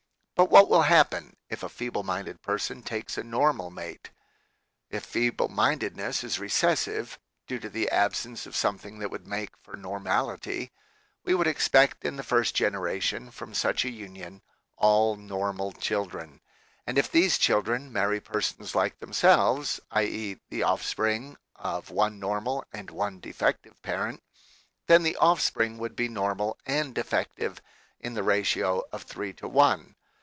But 0.35 0.49
what 0.49 0.69
will 0.71 0.81
happen 0.81 1.37
if 1.49 1.61
a 1.61 1.69
feeble 1.69 2.01
minded 2.01 2.41
person 2.41 2.81
takes 2.81 3.15
a 3.15 3.23
normal 3.23 3.69
mate? 3.69 4.09
If 4.89 5.03
feeble 5.05 5.49
mindedness 5.49 6.23
is 6.23 6.39
recessive 6.39 7.19
(due 7.45 7.59
ii2 7.59 7.61
THE 7.61 7.61
KALLIKAK 7.61 7.61
FAMILY 7.61 7.61
to 7.61 7.69
the 7.91 7.95
absence 7.95 8.45
of 8.47 8.55
something 8.55 8.97
that 8.97 9.11
would 9.11 9.27
make 9.27 9.55
for 9.61 9.77
nor 9.77 9.99
mality), 9.99 10.71
we 11.23 11.35
would 11.35 11.45
expect 11.45 12.03
in 12.03 12.15
the 12.15 12.23
first 12.23 12.55
generation 12.55 13.29
from 13.29 13.53
such 13.53 13.85
a 13.85 13.91
union 13.91 14.41
all 14.77 15.15
normal 15.15 15.73
children, 15.73 16.41
and 16.87 16.97
if 16.97 17.11
these 17.11 17.37
children 17.37 17.93
marry 17.93 18.19
persons 18.19 18.73
like 18.73 18.97
themselves, 18.97 19.79
i.e. 19.91 20.39
the 20.49 20.63
offspring 20.63 21.37
of 21.55 21.91
one 21.91 22.19
normal 22.19 22.65
and 22.73 22.89
one 22.89 23.19
defective 23.19 23.79
parent, 23.83 24.23
then 24.87 25.03
the 25.03 25.17
offspring 25.17 25.77
would 25.77 25.95
be 25.95 26.09
normal 26.09 26.57
and 26.65 26.95
defective 26.95 27.61
in 27.99 28.15
the 28.15 28.23
ratio 28.23 28.81
of 28.91 29.03
three 29.03 29.33
to 29.33 29.47
one. 29.47 29.93